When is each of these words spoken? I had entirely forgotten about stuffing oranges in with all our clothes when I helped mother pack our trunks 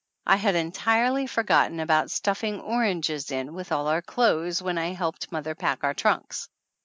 I 0.25 0.37
had 0.37 0.55
entirely 0.55 1.27
forgotten 1.27 1.79
about 1.79 2.09
stuffing 2.09 2.59
oranges 2.59 3.29
in 3.29 3.53
with 3.53 3.71
all 3.71 3.87
our 3.87 4.01
clothes 4.01 4.59
when 4.59 4.79
I 4.79 4.93
helped 4.93 5.31
mother 5.31 5.53
pack 5.53 5.83
our 5.83 5.93
trunks 5.93 6.49